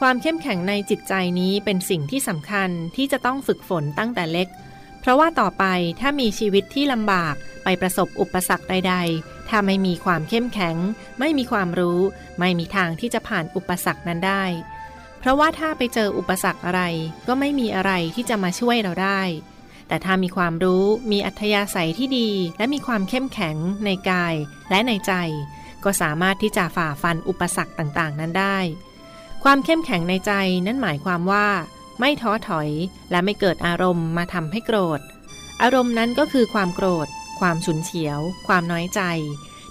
[0.00, 4.48] ความเข้มแข็งในจิตใจนี้เป็นสิ่งที่สำคัญที่จะต้องฝึกฝนตั้งแต่เล็ก
[5.00, 5.64] เพราะว่าต่อไป
[6.00, 10.76] ถ้ามีชีวิตที่ลำบากไปประสบอุปสรรคใด ๆ ถ้าไม่มีความเข้มแข็ง
[11.18, 12.00] ไม่มีความรู้
[12.38, 14.44] ไม่มีทางที่จะผ่านอุปสรรคนั้นได้
[15.18, 16.82] เพราะว่าถ้าไปเจออุปสรรคอะไร
[17.28, 19.20] ก็ไม่มีอะไรที่จะมาช่วยเราได้
[19.88, 24.34] แต่ถ้ามีความรู้ มีอัธยาศัยที่ดี และมีความเข้มแข็งในกาย
[24.70, 25.12] และในใจ
[25.84, 28.58] ก็สามารถที่จะฝ่าฟันอุปสรรคต่างๆ นั้นได้
[29.44, 30.32] ความเข้มแข็งในใจ
[30.66, 31.46] นั้นหมายความว่า
[32.00, 32.68] ไม่ท้อถอย
[33.10, 35.00] และไม่เกิดอารมณ์มาทำให้โกรธ
[35.62, 37.08] อารมณ์นั้นก็คือความโกรธ
[37.40, 39.00] ความฉุนเฉียว ความน้อยใจ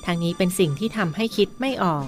[0.06, 2.08] ทางนี้เป็นสิ่งที่ทำให้คิดไม่ออก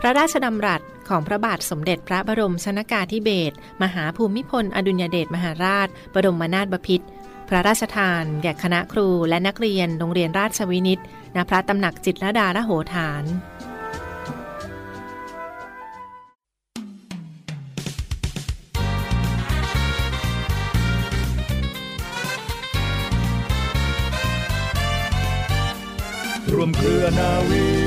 [0.00, 7.06] พระราชดำรัสของพระบาทสมเด็จพระบรมชนากาธิเบศรมหาภูมิพล อดุลยเดชมหาราช บรมนาถบพิตร
[7.48, 11.00] พระราชทาน แก่คณะครูและนักเรียนโรงเรียนราชวินิต
[11.36, 13.24] ณพระตำหนักจิตรดาละโหฐาน
[26.62, 27.85] วมเครือนาวี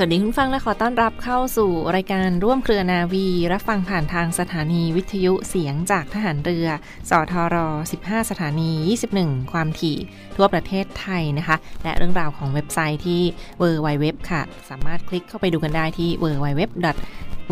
[0.00, 6.66] สวัสดีคุณฟังและขอต้อนรับเข้าสู่รายการร่วมเครือนาวี รับฟังผ่านทางสถานีวิทยุเสียงจากทหารเรือ
[7.10, 7.56] สทร
[7.92, 8.70] 15 สถานี
[9.10, 9.98] 21 ความถี่
[10.36, 13.22] ทั่วประเทศไทยนะคะ และเรื่องราวของเว็บไซต์ที่
[13.60, 16.60] www ค่ะ สามารถคลิกเข้าไปดูกันได้ที่ www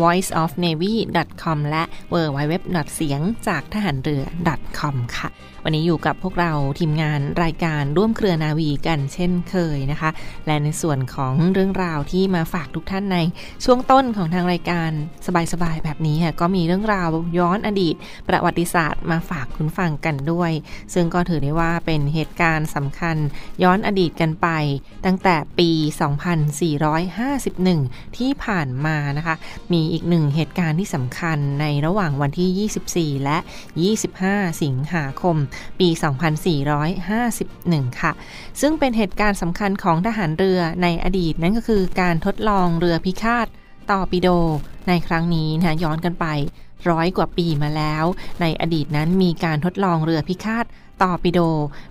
[0.01, 2.53] voiceofnavy.com และ www
[2.95, 4.23] เสียงจากทหารเรือ
[4.79, 5.29] .com ค่ะ
[5.63, 10.09] วันนี้อยู่กับพวกเราทีมงานรายการร่วมเครือนาวีกันเช่นเคยนะคะ
[10.45, 13.17] และในส่วนของเรื่องราวที่มาฝากทุกท่านใน
[13.65, 14.91] ช่วงต้นของทางรายการ
[15.53, 17.95] สบายๆแบบนี้ค่ะก็มีเรื่องราวย้อนอดีต
[18.27, 20.51] ประวัติศาสตร์มาฝากคุณฟังกันด้วย
[20.93, 23.17] ซึ่งก็ถือได้ว่าเป็นเหตุการณ์สำคัญ
[23.63, 24.47] ย้อนอดีตกันไป
[25.05, 25.69] ตั้งแต่ปี
[27.35, 29.35] 2451 ที่ผ่านมานะคะ
[29.73, 33.37] มีอีกหนึ่งเหตุการณ์ที่สำคัญในระหว่างวันที่ 24 และ
[33.99, 35.35] 25 สิงหาคม
[35.79, 35.89] ปี
[36.73, 38.11] 2451 ค่ะ
[38.61, 43.47] ซึ่งเป็นเหตุการณ์สำคัญของทหารเรือในอดีตนั่นก็คือการทดลองเรือพิฆาต
[43.89, 44.29] ตอปิโด
[44.87, 46.25] ในครั้งนี้นะย้อนกันไป
[46.89, 48.05] ร้อยกว่าปีมาแล้ว
[48.41, 50.65] ในอดีตนั้นมีการทดลองเรือพิฆาต
[51.01, 51.39] ตอร์ปิโด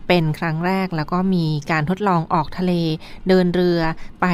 [0.08, 2.72] เป็นครั้งแรกแล้วก็มีการทดลองออกทะเล
[3.28, 3.80] เดินเรือ
[4.22, 4.26] ไป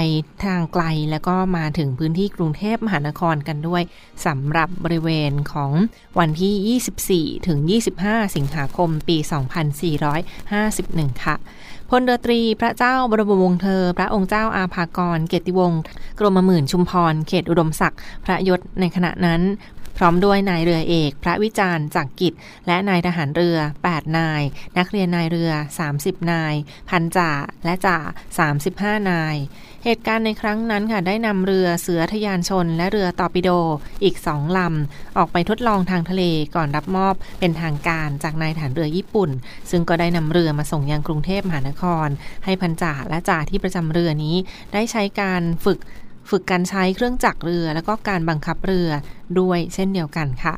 [0.44, 3.82] ทางไกลแล้วก็มาถึงพื้นที่กรุงเทพมหานครกันด้วย
[4.26, 5.72] สำหรับบริเวณของ
[6.18, 7.58] วันที่ 24 ถึง
[7.98, 9.16] 25 สิงหาคมปี
[10.00, 11.36] 2451 ค่ะ
[11.90, 15.80] พลเรือตรีพระเจ้าบรมวงศ์เธอ พระองค์เจ้าอาภากร เกติวงศ์
[16.18, 19.40] กรมหมื่นชุมพร เขตอุดมศักดิ์พระยศในขณะนั้น
[19.96, 22.32] พร้อมด้วยนายเรือเอก พระวิจารณ์จักกิจ
[22.66, 23.58] และนายทหารเรือ
[23.88, 24.42] 8 นาย
[24.78, 25.50] นักเรียนนายเรือ
[25.90, 26.54] 30 นาย
[26.90, 27.30] พันจ่า
[27.64, 27.98] และจ่า
[28.98, 29.36] 35 นาย
[29.84, 33.50] เหตุการณ์ในครั้งนั้นค่ะได้นำเรือเสือทยานชน และเรือตอร์ปิโด
[34.04, 36.22] อีกสองลำ ออกไปทดลองทางทะเล
[36.56, 39.30] ก่อนรับมอบเป็นทางการจากนายฐานเรือญี่ปุ่น
[39.70, 42.08] ซึ่งก็ได้นำเรือมาส่งยังกรุงเทพมหานคร
[42.44, 44.36] ให้พันจ่าและจ่าที่ประจำเรือนี้
[44.72, 45.78] ได้ใช้การฝึก
[46.30, 48.90] ฝึกการใช้เครื่องจักรเรือ แล้วก็การบังคับเรือ
[49.40, 50.54] ด้วยเช่นเดียวกันค่ะ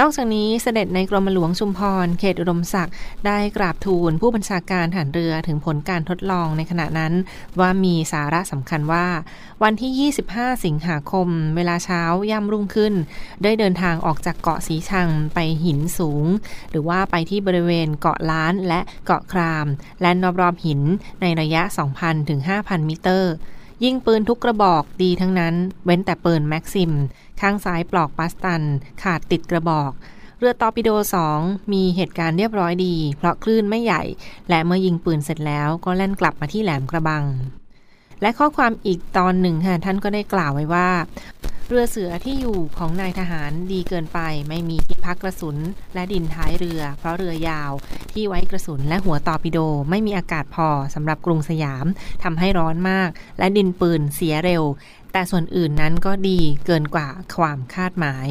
[0.00, 2.94] นอกจากนี้เสด็จในกรมหลวงชุมพร เขตอุดมศักดิ์
[3.26, 7.12] ได้กราบทูลผู้บัญชาการฐานเรือถึงผลการทดลองในขณะนั้น
[7.60, 9.06] ว่ามีสาระสำคัญว่า
[9.62, 12.94] วันที่ 25 สิงหาคม เวลาเช้าย่ำรุ่งขึ้น
[13.42, 16.26] ได้เดินทางออกจากเกาะสีชังไปหินสูง
[16.70, 19.66] หรือว่าไปที่บริเวณเกาะล้านและเกาะคราม
[20.02, 20.10] และ
[20.40, 20.80] รอบๆหิน
[21.20, 21.62] ในระยะ
[21.96, 23.34] 2,000ถึง5,000 มิเตอร์
[23.84, 26.92] ยิงปืนทุกกระบอกดีทั้งนั้น เว้นแต่ปืนแม็กซิม
[27.40, 28.62] ข้างซ้ายปลอกปัสตัน
[29.02, 29.92] ขาดติดกระบอก
[30.38, 30.90] เรือตอร์ปิโด
[31.30, 34.02] 2 มีเหตุการณ์เรียบร้อยดี เพราะคลื่นไม่ใหญ่
[34.48, 37.24] และเมื่อยิงปืนเสร็จแล้วก็แล่นกลับมาที่แหลมกระบัง
[38.22, 40.88] และข้อความอีกตอนหนึ่งค่ะท่านก็ได้กล่าวไว้ว่า
[41.68, 44.18] เรือเสือที่อยู่ของนายทหารดีเกินไป
[44.48, 45.56] ไม่มีที่พักกระสุน
[45.94, 47.72] และดินท้ายเรือ เพราะเรือยาว
[48.12, 49.58] ที่ไว้กระสุนและหัวตอปิโด
[49.90, 51.86] ไม่มีอากาศพอสำหรับกรุงสยาม
[52.22, 54.62] ทำให้ร้อนมาก และดินปืนเสียเร็ว
[55.12, 57.08] แต่ส่วนอื่นนั้นก็ดีเกินกว่า
[57.38, 58.28] ความคาดหมาย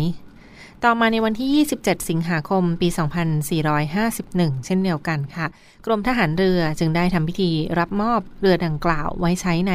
[0.86, 2.88] ต่อมาในวันที่ 27 สิงหาคม ปี
[3.92, 5.46] 2451 เช่นเดียวกันค่ะ
[5.86, 9.74] กรมทหารเรือจึงได้ทำพิธีรับมอบเรือดังกล่าวไว้ใช้ใน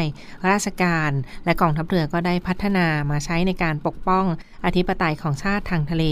[0.51, 1.11] ราชการ
[1.45, 4.25] และกองทัพเรือก็ได้พัฒนามาใช้ในการปกป้อง
[4.65, 6.05] อธิปไตยของชาติทางทะเล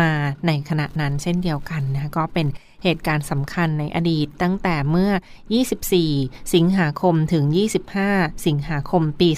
[0.00, 0.10] มา
[0.46, 2.46] ในขณะนั้นเช่นเดียวกันนะก็เป็น
[2.84, 5.12] เหตุการณ์สำคัญในอดีตตั้งแต่เมื่อ
[5.82, 7.44] 24 สิงหาคมถึง
[7.94, 9.30] 25 สิงหาคมปี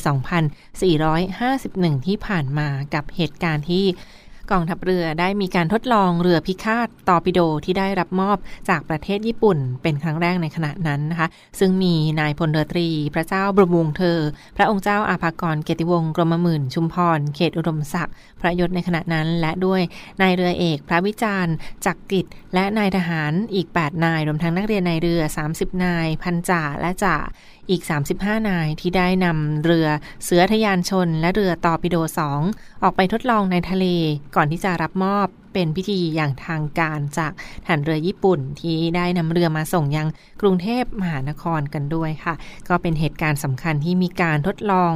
[1.19, 3.87] 2451 ที่ผ่านมากับเหตุการณ์ที่
[4.52, 8.36] กองทัพเรือได้มีการทดลองเรือพิฆาตตอร์ปิโดที่ได้รับมอบ
[8.68, 11.28] จากประเทศญี่ปุ่น เป็นครั้งแรกในขณะนั้นนะคะ
[11.58, 14.18] ซึ่งมีนายพลเรือตรี พระเจ้าบรมวงศ์เธอ
[14.56, 19.80] พระองค์เจ้าอาภากรเกติวงศ์กรมหมื่นชุมพร เขตอุดมศักดิ์พระยศในขณะนั้นและด้วย
[20.20, 21.54] นายเรือเอกพระวิจารณ์
[21.84, 25.22] จักกิจและนายทหารอีก 8 นายรวมทั้งนักเรียนนายเรือ
[25.52, 27.16] 30 นาย พันจ่าและจ่า
[27.70, 27.82] อีก
[28.14, 29.86] 35 นายที่ได้นำเรือ
[30.24, 31.96] เสือทยานชน และเรือตอปิโด
[32.38, 33.86] 2 ออกไปทดลองในทะเล
[34.36, 37.32] ก่อนที่จะรับมอบเป็นพิธีอย่างทางการจาก
[37.66, 40.08] ฐานเรือญี่ปุ่นที่ได้นำเรือมาส่งยัง
[40.40, 42.34] กรุงเทพมหานครกันด้วยค่ะ
[42.68, 44.92] ก็เป็นเหตุการณ์สำคัญที่มีการทดลอง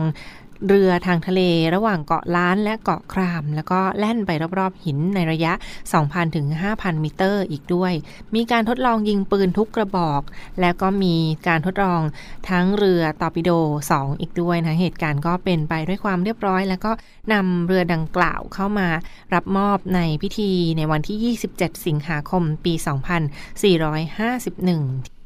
[0.68, 1.40] เรือทางทะเล
[1.74, 5.52] ระหว่างเกาะล้านและเกาะคราม แล้วก็แล่นไปรอบๆหินในระยะ
[5.92, 7.92] 2,000 ถึง 5,000 มิเตอร์อีกด้วย
[8.34, 10.22] มีการทดลองยิงปืนทุกกระบอก
[10.60, 11.16] แล้วก็มี
[11.48, 12.02] การทดลอง
[12.50, 13.50] ทั้งเรือตอร์ปิโด
[13.90, 16.92] 2 อีกด้วยนะเหตุการณ์ก็เป็นไปด้วยความเรียบร้อย แล้วก็
[17.32, 18.88] นำเรือดังกล่าวเข้ามา
[19.34, 25.21] รับมอบในพิธีในวันที่ 27 สิงหาคม ปี 2451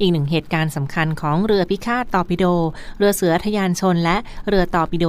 [0.00, 2.44] อีกหนึ่งเหตุการณ์สำคัญของเรือพิฆาตตอร์ปิโด
[2.98, 4.16] เรือเสือทยานชลและ
[4.48, 5.04] เรือตอร์ปิโด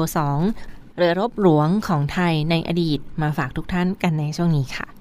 [0.47, 5.00] 2 เรือรบหลวงของไทยในอดีตมาฝากทุกท่านกันในช่วงนี้ค่ะ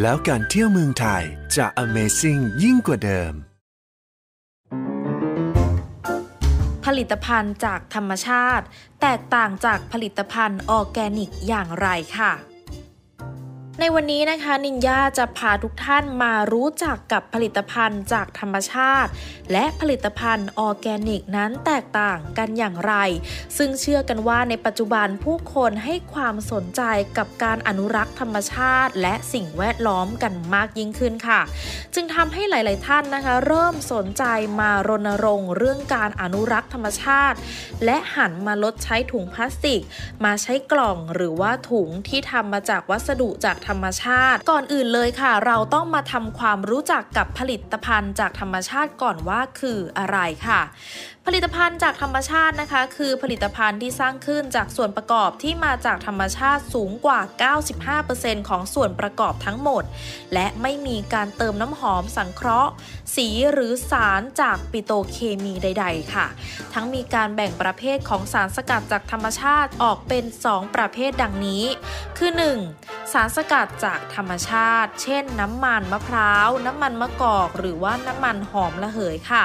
[0.00, 1.22] แล้วการเที่ยวเมืองไทย
[1.56, 3.32] จะ Amazing ยิ่งกว่าเดิม
[6.84, 8.64] ผลิตภัณฑ์จากธรรมชาติ
[9.00, 12.32] แตกต่างจากผลิตภัณฑ์ออร์แกนิกอย่างไรค่ะ
[13.80, 19.10] ในวันนี้นะคะนินยาจะพาทุกท่านมารู้จักกับผลิตภัณฑ์จากธรรมชาติ
[19.52, 22.94] และผลิตภัณฑ์ออร์แกนิกนั้นแตกต่างกันอย่างไร
[23.56, 26.82] ซึ่งเชื่อกันว่าในปัจจุบันผู้คนให้ความสนใจ
[27.18, 31.40] กับการอนุรักษ์ธรรมชาติ และสิ่งแวดล้อมกันมากยิ่งขึ้นค่ะ
[31.94, 34.24] จึงทำให้หลาย ๆ ท่านนะคะ เริ่มสนใจ
[34.60, 37.38] มารณรงค์เรื่องการอนุรักษ์ธรรมชาติ
[37.84, 39.80] และหันมาลดใช้ถุงพลาสติก
[40.24, 50.60] มาใช้กล่องหรือว่าถุงที่ทำมาจากวัสดุจากธรรมชาติ ก่อนอื่นเลยค่ะ เราต้องมาทำความรู้จักกับผลิตภัณฑ์จากธรรมชาติก่อนว่าคืออะไรค่ะ
[51.28, 57.20] ผลิตภัณฑ์จากธรรมชาตินะคะ คือผลิตภัณฑ์ที่สร้างขึ้นจากส่วนประกอบที่มาจากธรรมชาติสูงกว่า
[58.00, 59.84] 95%ของส่วนประกอบทั้งหมด
[60.34, 62.70] และไม่มีการเติมน้ำหอมสังเคราะห์
[63.16, 66.26] สีหรือสารจากปิโตรเคมีใด ๆ ค่ะ
[66.74, 71.64] ทั้งมีการแบ่งประเภทของสารสกัดจากธรรมชาติออกเป็น 2 ประเภทดังนี้
[72.18, 72.30] คือ
[72.70, 73.12] 1.
[73.12, 73.53] สารสกัด
[73.84, 79.44] จากธรรมชาติ เช่น น้ำมันมะพร้าว น้ำมันมะกอก หรือว่าน้ำมันหอมระเหยค่ะ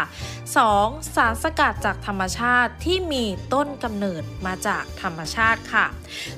[0.58, 1.16] 2.
[1.16, 5.86] สารสกัดจากธรรมชาติที่มีต้นกำเนิดมาจากธรรมชาติค่ะ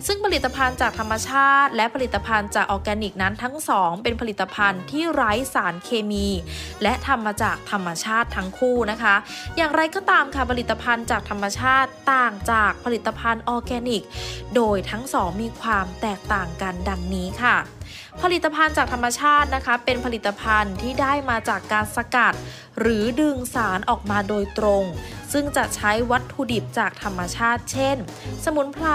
[0.07, 6.27] ซึ่งผลิตภัณฑ์จากธรรมชาติ และผลิตภัณฑ์จากออร์แกนิกนั้นทั้งสองเป็นผลิตภัณฑ์ที่ไร้สารเคมี
[6.83, 9.15] และทำมาจากธรรมชาติทั้งคู่นะคะ
[9.57, 14.03] อย่างไรก็ตามค่ะผลิตภัณฑ์จากธรรมชาติต่างจากผลิตภัณฑ์ออร์แกนิก
[14.55, 17.57] โดยทั้งสองมีความแตกต่างกันดังนี้ค่ะ
[18.21, 22.33] ผลิตภัณฑ์จากธรรมชาตินะคะ เป็นผลิตภัณฑ์ที่ได้มาจากการสกัด
[22.79, 24.83] หรือดึงสารออกมาโดยตรง
[25.33, 27.97] ซึ่งจะใช้วัตถุดิบจากธรรมชาติ เช่น
[28.45, 28.87] สมุนไพร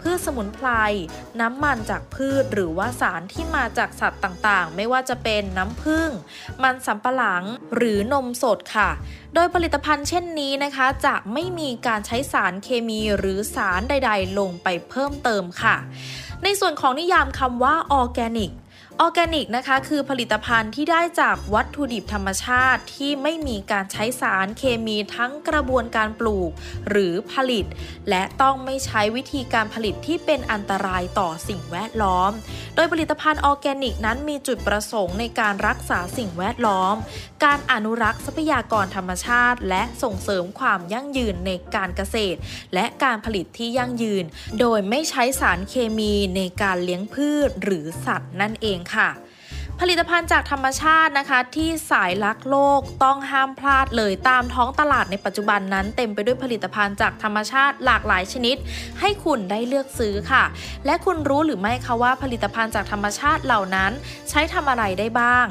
[0.00, 0.68] พืชสมุนไพร
[1.40, 6.10] น้ำมันจากพืชหรือว่าสารที่มาจากสัตว์ต่างๆ ไม่ว่าจะเป็นน้ำผึ้ง
[6.62, 7.44] มันสำปะหลัง
[7.76, 8.90] หรือนมสดค่ะ
[9.34, 15.76] โดยผลิตภัณฑ์เช่นนี้นะคะ จะไม่มีการใช้สารเคมีหรือสารใด ๆ ลงไปเพิ่มเติมค่ะ
[16.44, 18.50] ในส่วนของนิยามคำว่าออร์แกนิก
[19.00, 26.50] ออร์แกนิกนะคะคือผลิตภัณฑ์ที่ได้จากวัตถุดิบธรรมชาติที่ไม่มีการใช้สารเคมีทั้งกระบวนการปลูก
[26.88, 27.64] หรือผลิต
[28.10, 32.32] และต้องไม่ใช้วิธีการผลิตที่เป็นอันตรายต่อสิ่งแวดล้อม
[32.74, 36.94] โดยผลิตภัณฑ์ออร์แกนิกนั้นมีจุดประสงค์ในการรักษาสิ่งแวดล้อม
[37.44, 42.38] การอนุรักษ์ทรัพยากรธรรมชาติ และส่งเสริมความยั่งยืนในการเกษตร
[42.74, 44.24] และการผลิตที่ยั่งยืน
[44.60, 49.10] โดยไม่ใช้สารเคมีในการเลี้ยงพืชหรือสัตว์นั่นเองค่ะ
[49.80, 58.56] ผลิตภัณฑ์จากธรรมชาตินะคะ ที่สายรักโลกต้องห้ามพลาดเลยตามท้องตลาดในปัจจุบันนั้น เต็มไปด้วยผลิตภัณฑ์จากธรรมชาติหลากหลายชนิด
[59.00, 60.44] ให้คุณได้เลือกซื้อค่ะ
[60.86, 63.92] และคุณรู้หรือไม่คะว่าผลิตภัณฑ์จากธรรมชาติเหล่านั้น
[64.30, 65.46] ใช้ทำอะไรได้บ้าง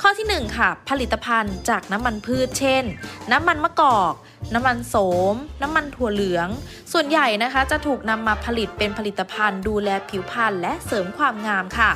[0.00, 2.84] ข้อที่ 1 ค่ะ ผลิตภัณฑ์จากน้ำมันพืช เช่น
[3.32, 4.14] น้ำมันมะกอก
[4.54, 4.96] น้ำมันโส
[5.32, 6.48] ม น้ำมันถั่วเหลือง
[6.92, 11.92] ส่วนใหญ่นะคะจะถูกนำมาผลิตเป็นผลิตภัณฑ์ดูแลผิวพรรณและเสริมความงามค่ะ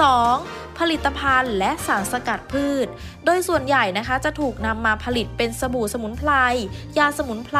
[0.00, 0.78] 2.
[0.78, 2.86] ผลิตภัณฑ์และสารสกัดพืช
[3.24, 6.32] โดยส่วนใหญ่นะคะจะถูกนำมาผลิตเป็นสบู่สมุนไพร
[6.98, 7.58] ยาสมุนไพร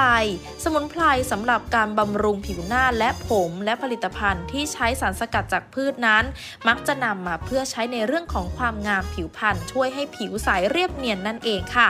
[0.65, 6.25] สมุนไพรสำหรับการบำรุงผิวหน้าและผมและผลิตภัณฑ์ที่ใช้สารสกัดจากพืชนั้น
[6.69, 11.89] มักจะนำมาเพื่อใช้ในเรื่องของความงามผิวพรรณช่วยให้ผิวใสเรียบเนียนนั่นเองค่ะ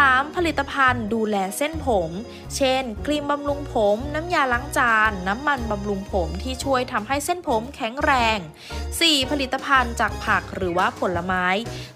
[0.00, 0.36] 3.
[0.36, 2.10] ผลิตภัณฑ์ดูแลเส้นผม
[2.56, 8.38] เช่น ครีมบำรุงผม น้ำยาล้างจาน น้ำมันบำรุงผมที่ช่วยทำให้เส้นผมแข็งแรง
[8.84, 9.30] 4.
[9.30, 11.46] ผลิตภัณฑ์จากผักหรือว่าผลไม้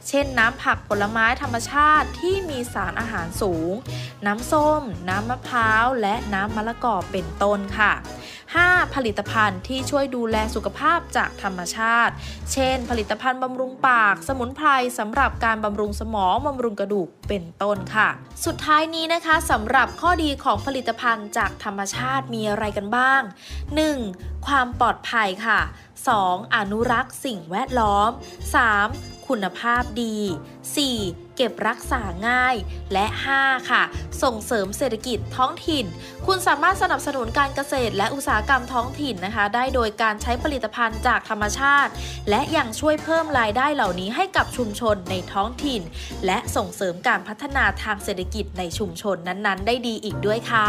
[0.08, 3.72] เช่นน้ำผักผลไม้ธรรมชาติที่มีสารอาหารสูง
[4.26, 7.92] น้ำส้ม น้ำมะพร้าว และน้ำมะละกอเป็นต้นค่ะ
[8.54, 8.94] 5.
[8.94, 12.12] ผลิตภัณฑ์ที่ช่วยดูแลสุขภาพจากธรรมชาติ
[12.52, 18.08] เช่น ผลิตภัณฑ์บำรุงปาก สมุนไพรสำหรับการบำรุงสมองบำรุงกระดูกเป็นต้นค่ะ
[18.44, 23.22] สุดท้ายนี้นะคะสำหรับข้อดีของผลิตภัณฑ์จากธรรมชาติมีอะไรกันบ้าง
[23.84, 24.46] 1.
[24.46, 25.60] ความปลอดภัยค่ะ
[26.08, 26.54] 2.
[26.56, 28.10] อนุรักษ์สิ่งแวดล้อม
[28.68, 29.28] 3.
[29.28, 30.16] คุณภาพดี
[30.76, 31.25] 4.
[31.36, 32.54] เก็บรักษาง่าย
[32.92, 33.06] และ
[33.38, 33.70] 5.
[33.70, 33.82] ค่ะ
[34.22, 35.86] ส่งเสริมเศรษฐกิจท้องถิ่น
[36.26, 41.92] คุณสามารถสนับสนุนการเกษตร และอุตสาหกรรมท้องถิ่นนะคะ ได้โดยการใช้ผลิตภัณฑ์จากธรรมชาติ
[42.30, 45.82] และยังช่วยเพิ่มรายได้เหล่านี้ให้กับชุมชนในท้องถิ่น
[46.26, 50.66] และส่งเสริมการพัฒนาทางเศรษฐกิจในชุมชนนั้นๆ ได้ดีอีกด้วยค่ะ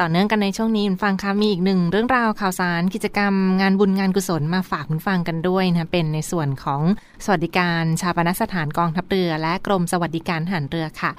[0.00, 6.82] ต่อเนื่องกันในช่วงนี้คุณฟังคะมีอีกหนึ่งเรื่องราวข่าวสารกิจกรรมงานบุญงานกุศลมาฝากคุณฟังกันด้วยนะเป็นในส่วนของ
[7.24, 11.12] สวัสดิการชาปนสถานกองทัพเรือ และกรมสวัสดิการทหารเรือค่ะ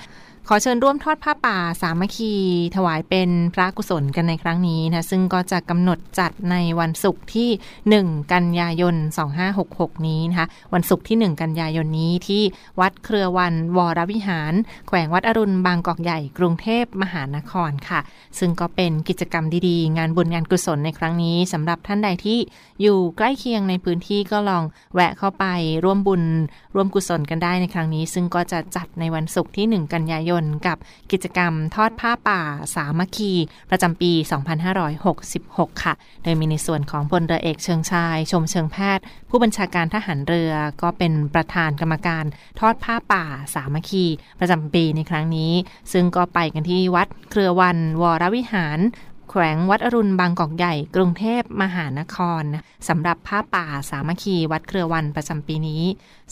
[0.49, 2.33] ขอเชิญร่วมทอดผ้าป่าสามัคคี
[2.75, 7.49] ถวายเป็นพระกุศลกันในครั้งนี้นะซึ่งก็จะกำหนดจัดในวันศุกร์ที่
[8.13, 8.95] 1 กันยายน
[9.51, 12.43] 2566 นี้นะคะวันศุกร์ที่ 1 กันยายนนี้ที่
[12.79, 14.53] วัดเครือวันวรวิหาร
[14.87, 17.99] แขวงวัดอรุณบางกอกใหญ่กรุงเทพมหานครค่ะ
[18.39, 22.39] ซึ่งก็เป็นกิจกรรมดีๆ งานบุญงานกุศลในครั้งนี้สำหรับท่านใดที่
[22.81, 24.63] อยู่ใกล้เคียงในพื้นที่ก็ลอง
[24.93, 25.45] แวะเข้าไป
[25.83, 26.23] ร่วมบุญ
[26.75, 30.36] ร่วมกุศลกันได้ในครั้งนี้ ซึ่งก็จะจัดในวันศุกร์ที่ 1 กันยายน
[30.67, 30.77] กับ
[31.11, 32.41] กิจกรรมทอดผ้าป่า
[32.75, 33.33] สามัคคี
[33.69, 34.11] ประจำปี
[34.97, 42.25] 2566 ค่ะ โดยมีในส่วนของพลเรือเอกเชิงชาย ชมเชิงแพทย์ ผู้บัญชาการทหารเรือ ก็เป็นประธานกรรมการ
[42.59, 44.05] ทอดผ้าป่าสามัคคี
[44.39, 45.51] ประจำปีในครั้งนี้
[45.91, 48.79] ซึ่งก็ไปกันที่วัดเครือวันวรวิหาร
[49.31, 52.43] แขวงวัดอรุณบางกอกใหญ่ กรุงเทพมหานคร
[52.87, 55.81] สำหรับผ้าป่าสามัคคีวัดเครือวันประจำปีนี้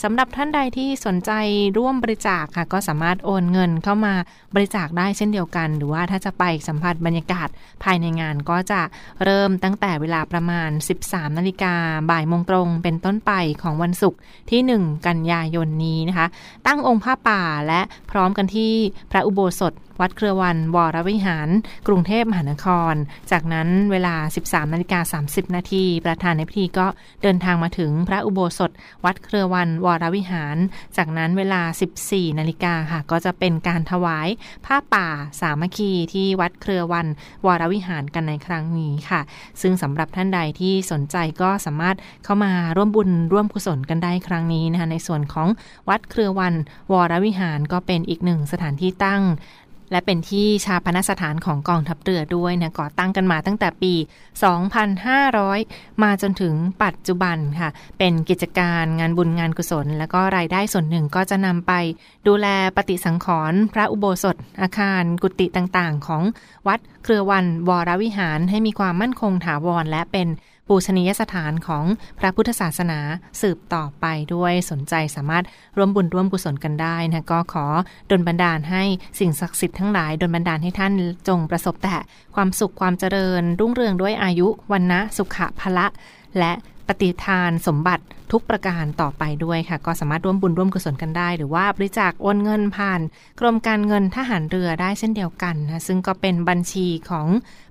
[0.03, 1.31] สำหรับท่านใดที่สนใจ
[1.77, 4.13] ร่วมบริจาคค่ะ ก็สามารถโอนเงินเข้ามา
[4.55, 7.47] บริจาคได้เช่นเดียวกัน หรือว่าถ้าจะไปสัมผัสบรรยากาศ
[7.83, 8.81] ภายในงานก็จะ
[9.23, 10.69] เริ่มตั้งแต่เวลาประมาณ
[11.03, 11.75] 13 นาฬิกา
[12.11, 14.19] บ่ายโมงตรงเป็นต้นไปของวันศุกร์
[14.51, 16.27] ที่ 1 กันยายนนี้นะคะ
[16.67, 18.73] ตั้งองค์ผ้าป่าและพร้อมกันที่
[19.11, 21.49] พระอุโบสถวัดเครือวันวรวิหาร
[21.87, 22.93] กรุงเทพมหานคร
[23.31, 26.87] จากนั้นเวลา 13นาฬิกา30 นาทีประธานในพิธีก็
[27.23, 28.71] เดินทางมาถึงพระอุโบสถ
[29.05, 30.57] วัดเครือวันวรวิหาร
[30.97, 31.61] จากนั้นเวลา
[32.01, 34.27] 14 นาฬิกาค่ะ ก็จะเป็นการถวาย
[34.65, 35.07] ผ้าป่า
[35.41, 37.07] สามัคคีที่วัดเครือวัน
[37.45, 39.21] วรวิหารกันในครั้งนี้ค่ะ
[39.61, 45.47] ซึ่งสำหรับท่านใดที่สนใจก็สามารถเข้ามาร่วมบุญร่วมกุศลกันได้ครั้งนี้นะคะในส่วนของ
[45.89, 46.53] วัดเครือวัน
[46.91, 49.23] วรวิหารก็เป็นอีกหนึ่งสถานที่ตั้ง
[49.91, 53.93] และเป็นที่ชาปนสถานของกองทัพเรือด้วยนะก่อตั้งกันมาตั้งแต่ปี
[55.17, 57.69] 2,500 มาจนถึงปัจจุบันค่ะ
[57.99, 61.73] เป็นกิจการงานบุญงานกุศล แล้วก็รายได้ส่วนหนึ่งก็จะนำไป
[62.27, 66.23] ดูแลปฏิสังขรณ์พระอุโบสถ อาคารกุฏิต่างๆ ของ
[66.67, 70.27] วัดเครือวันวรวิหารให้มีความมั่นคงถาวรและเป็น
[70.67, 71.85] ปูชนียสถานของ
[72.19, 72.99] พระพุทธศาสนา
[73.41, 75.45] สืบต่อไปด้วยสนใจสามารถ
[75.77, 77.65] ร่วมบุญร่วมกุศลกันได้นะก็ขอ
[78.09, 78.83] ดลบันดาลให้
[79.19, 80.93] สิ่งศักดิ์สิทธิ์ทั้งหลายดลบันดาลให้ท่าน
[81.27, 81.95] จงประสบแต่
[82.35, 85.87] ความสุขความเจริญ รุ่งเรืองด้วยอายุวันนะสุขะพละ
[86.39, 86.51] และ
[86.87, 93.01] ปฏิทานสมบัติทุกประการต่อไปด้วยค่ะ ก็สามารถร่วมบุญร่วมกุศลกันได้ หรือว่าบริจาคโอนเงินผ่าน
[93.39, 97.27] กรมการเงินทหารเรือได้เช่นเดียวกันนะซึ่งก็เป็นบัญชีของ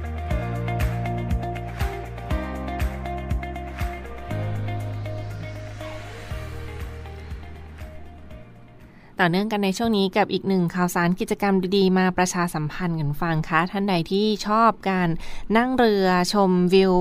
[9.23, 15.09] ต่อเนื่องกันในช่วงนี้กับอีกหนึ่งข่าวสารกิจกรรมดีๆ มาประชาสัมพันธ์กันฟังคะท่านใดที่ชอบการ
[15.57, 16.93] นั่งเรือชมวิว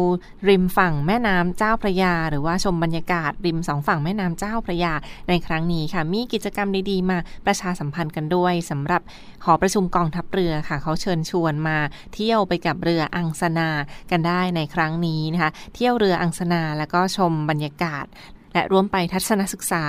[0.48, 4.94] ริมฝั่งแม่น้ำเจ้าพระยา หรือว่าชมบรรยากาศริมสองฝั่งแม่น้ำเจ้าพระยา
[5.28, 9.02] ในครั้งนี้ค่ะ มีกิจกรรมดีๆ มาประชาสัมพันธ์กันด้วยสำหรับ
[9.44, 11.78] หอประชุมกองทัพเรือค่ะ เขาเชิญชวนมา
[12.14, 13.68] เที่ยวไปกับเรืออังสนา
[14.10, 18.06] กันได้ในครั้งนี้นะคะ เที่ยวเรืออังสนาแล้วก็ชมบรรยากาศ
[18.52, 19.84] และร่วมไปทัศนศึกษา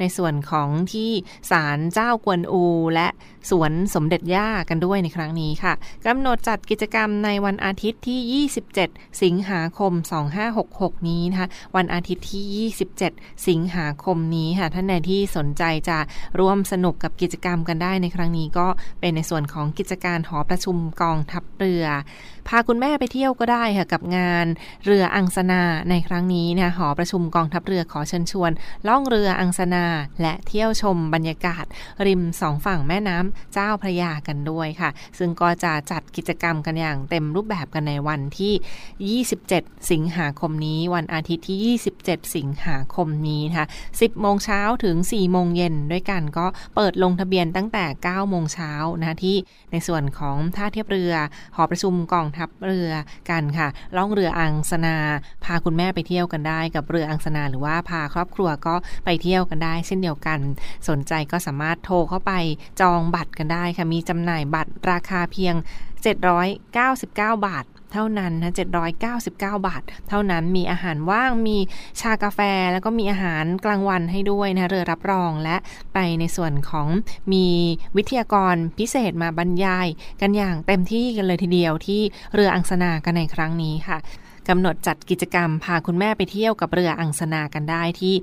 [0.00, 1.10] ในส่วนของที่
[1.50, 3.08] ศาลเจ้ากวนอู และ
[3.50, 5.72] สวนสมเด็จย่ากันด้วยในครั้งนี้ค่ะ
[6.06, 9.92] กำหนดจัดกิจกรรมในวันอาทิตย์ที่ 27 สิงหาคม
[10.50, 15.98] 2566 นี้นะคะวันอาทิตย์ที่ 27 สิงหาคมนี้ค่ะท่านใดที่สนใจจะ
[16.40, 18.66] ร่วมสนุกกับกิจกรรมกันได้ในครั้งนี้ก็
[19.00, 21.86] เป็นในส่วนของกิจการหอประชุมกองทัพเรือ
[22.48, 24.46] พาคุณแม่ไปเที่ยวก็ได้ค่ะกับงาน
[24.84, 28.50] เรืออังสนาในครั้งนี้นะหอประชุมกองทัพเรือขอเชิญชวน
[28.88, 29.86] ล่องเรืออังสนา
[30.20, 31.64] และเที่ยวชมบรรยากาศ
[32.06, 49.36] ริมสองฝั่งแม่น้ำเจ้าพระยากันด้วยค่ะ ซึ่งก็จะจัดกิจกรรมกันอย่างเต็มรูปแบบกันในวันที่ 27 สิงหาคมนี้ วันอาทิตย์ที่ 27 สิงหาคมนี้นะคะ10 โมงเช้าถึง 4 โมงเย็นด้วยกันก็เปิดลงทะเบียนตั้งแต่ 9 โมงเช้านะที่
[49.72, 51.14] ในส่วนของท่าเทียบเรือ
[51.56, 52.90] หอประชุมกองทัพเรือ
[53.30, 54.96] กันค่ะ ล่องเรืออังสนา
[55.44, 60.38] พาคุณแม่ไปเที่ยวกันได้กับเรืออังสนา หรือว่าพาครอบครัวก็ไปเที่ยวกันได้เช่นเดียวกัน
[60.88, 62.32] สนใจก็สามารถโทรเข้าไป
[62.80, 65.54] จองบัตรกันได้ค่ะ มีจำหน่ายบัตรราคาเพียง
[66.32, 68.52] 799 บาทเท่านั้นนะ
[68.98, 71.56] 799 บาท เท่านั้น มีอาหารว่าง มี
[72.00, 72.40] ชากาแฟ
[72.72, 75.56] แล้วก็มีอาหารกลางวันให้ด้วยนะ เรือรับรอง และ
[75.94, 76.88] ไปในส่วนของ
[77.32, 77.46] มี
[77.96, 79.86] วิทยากรพิเศษมาบรรยาย
[80.20, 82.00] กันอย่างเต็มที่กันเลยทีเดียวที่
[82.34, 83.98] เรืออังสนากันในครั้งนี้ค่ะ
[84.48, 88.14] กำหนดจัดกิจกรรมพาคุณแม่ไปเที่ยวกับเรืออังสนากันได้ที่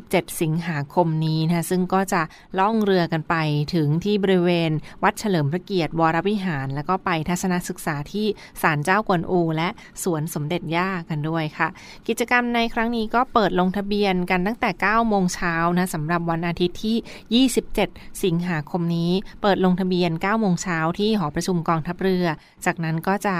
[0.00, 2.22] 27 สิงหาคมนี้นะซึ่งก็จะ
[2.58, 3.34] ล่องเรือกันไป
[3.74, 4.70] ถึงที่บริเวณ
[5.02, 8.26] วัดเฉลิมพระเกียรติวรวิหาร แล้วก็ไปทัศนศึกษาที่
[8.62, 9.68] ศาลเจ้ากวนอู และ
[10.02, 11.68] สวนสมเด็จย่ากันด้วยค่ะ
[12.08, 17.46] กิจกรรมในครั้งนี้ก็เปิดลงทะเบียนกันตั้งแต่ 9 โมงเช้านะสำหรับวันอาทิตย์ที่
[17.86, 19.10] 27 สิงหาคมนี้
[19.42, 22.26] เปิดลงทะเบียน 9 โมงเช้าที่หอประชุมกองทัพเรือ
[22.64, 23.36] จากนั้นก็จะ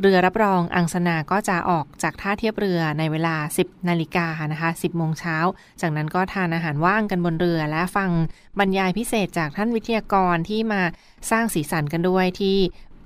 [0.00, 5.36] เรือรับรองอังสนาก็จะออกจากท่าเทียบเรือในเวลา 10 นาฬิกานะคะ 10 โมงเช้า
[5.80, 8.10] จากนั้นก็ทานอาหารว่างกันบนเรือและฟัง
[8.58, 10.82] บรรยายพิเศษจากท่านวิทยากรที่มา
[11.30, 12.56] สร้างสีสันกันด้วยที่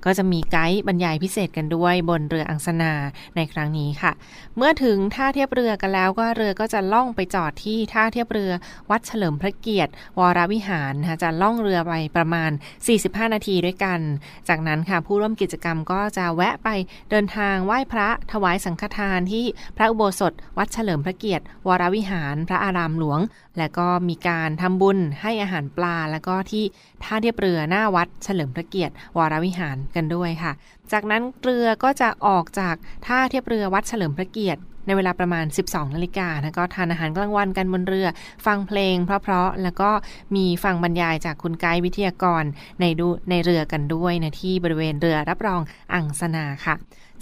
[0.05, 2.93] ก็จะมีไกด์บรรยายพิเศษกันด้วยบนเรืออังสนา
[3.35, 4.11] ในครั้งนี้ค่ะ
[4.57, 8.51] เมื่อถึงท่าเทียบเรือกันแล้วก็เรือก็จะล่องไปจอดที่ท่าเทียบเรือ
[8.89, 12.51] วัดเฉลิมพระเกียรติ วรวิหารนะคะจะล่องเรือไปประมาณ
[12.91, 13.99] 45 นาทีด้วยกัน
[14.49, 16.69] จากนั้นค่ะผู้ร่วมกิจกรรมก็จะแวะไป
[17.09, 19.45] เดินทางไหว้พระถวายสังฆทานที่
[19.77, 23.19] พระอุโบสถ วัดเฉลิมพระเกียรติ วรวิหาร พระอารามหลวง
[23.57, 26.63] และก็มีการทำบุญให้อาหารปลา แล้วก็ที่
[27.03, 30.51] ท่าเทียบเรือหน้าวัดเฉลิมพระเกียรติ วรวิหารกันด้วยค่ะ
[30.91, 32.75] จากนั้นเรือก็จะออกจาก
[33.07, 38.07] ท่าเทียบเรือวัดเฉลิมพระเกียรติ ในเวลาประมาณ 12นาฬิกานะก็ทานอาหารกลางวันกันบนเรือ
[38.45, 39.89] ฟังเพลงเพราะๆแล้วก็
[40.35, 42.43] มีฟังบรรยายจากคุณไกด์วิทยากร
[42.79, 45.61] ในดูในเรือกันด้วยนะที่บริเวณเรือรับรอง
[45.93, 46.75] อังสนาค่ะ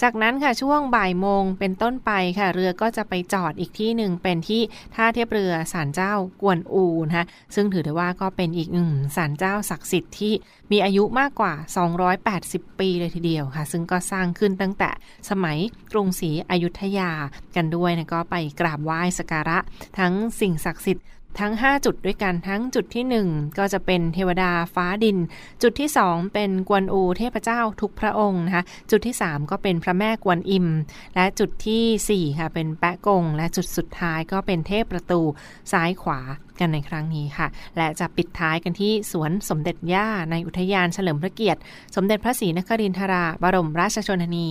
[0.04, 4.62] จากนั้นค่ะช่วงบ่ายโมงเป็นต้นไปค่ะ เรือก็จะไปจอดอีกที่หนึ่งเป็นที่
[4.96, 7.26] ท่าเทียบเรือศาลเจ้ากวนอูนะคะ
[7.56, 10.34] ซึ่งถือได้ว่าก็เป็นอีกหนึ่งศาลเจ้าศักดิ์สิทธิ์ที่
[10.72, 11.54] มีอายุมากกว่า
[12.18, 14.90] 280 ปีเลยทีเดียวค่ะ ซึ่งก็สร้างขึ้นตั้งแต่
[15.30, 15.58] สมัย
[15.92, 17.12] กรุงศรีอยุธยา
[17.58, 19.58] กันด้วยนะก็ไปกราบไหว้สักการะ
[20.00, 21.06] ทั้งสิ่งศักดิ์สิทธิ์
[21.44, 25.18] ทั้ง 5 จุดด้วยกันทั้งจุดที่ 1 ก็จะเป็นเทวดาฟ้าดิน
[25.64, 30.68] จุดที่ 2 เป็นกวนอูเทพเจ้าทุกพระองค์นะคะจุดที่ 3 ก็เป็นพระแม่กวนอิม
[31.16, 35.22] และจุดที่ 4 ค่ะเป็นแปะกง และจุดสุดท้ายก็เป็นเทพประตู
[35.72, 36.20] ซ้ายขวา
[36.60, 41.60] กันในครั้งนี้ค่ะ และจะปิดท้ายกันที่สวนสมเด็จย่าในอุทยานเฉลิมพระเกียรติ
[41.96, 44.50] สมเด็จพระศรีนครินทราบรมราชชนนี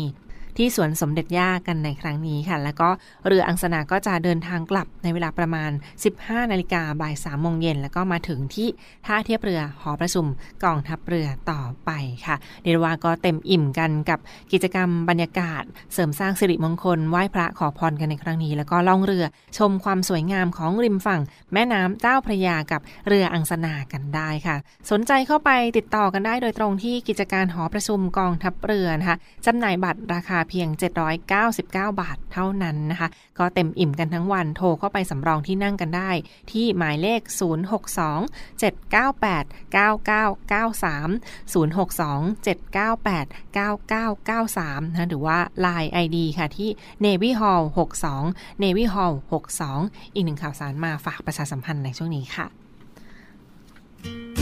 [0.58, 2.88] ที่สวนสมเด็จย่ากันในครั้งนี้ค่ะ แล้วก็
[3.26, 5.70] เรืออังสนาก็จะเดินทางกลับในเวลาประมาณ
[6.10, 8.68] 15 นาฬิกาบ่าย3โมงเย็น แล้วก็มาถึงที่
[9.06, 10.26] ท่าเทียบเรือหอประชุม
[10.64, 11.90] กองทัพเรือต่อไป
[12.26, 14.18] ค่ะเรียกว่าก็เต็มอิ่มกันกับ
[14.52, 15.62] กิจกรรมบรรยากาศ
[15.94, 19.24] เสริมสร้างสิริมงคลไหว้พระขอพรกันในครั้งนี้ แล้วก็ล่องเรือ
[19.58, 21.20] ชมความสวยงามของริมฝั่ง
[21.52, 24.56] แม่น้ำเจ้าพระยากับเรืออังสนากันได้ค่ะ
[24.90, 29.16] สนใจเข้าไปติดต่อกันได้โดยตรงที่กิจการหอประชุมกองทัพเรือนะคะ
[29.46, 30.68] จำหน่ายบัตรราคาเพียง
[31.18, 36.10] 799 บาทเท่านั้นนะคะ ก็เต็มอิ่มกันทั้งวันโทรเข้าไปสำรองที่นั่งกันได้
[36.50, 37.20] ที่หมายเลข
[38.00, 46.70] 062 798 9993 062 798 9993 นะหรือว่า Line ID ค่ะที่
[47.04, 47.62] Navy Hall
[48.12, 49.14] 62 Navy Hall
[49.62, 52.46] 62 อีกหนึ่งข่าวสารมาฝากประชาสัมพันธ์ในช่วงนี้ค่ะ
[54.02, 54.35] thank you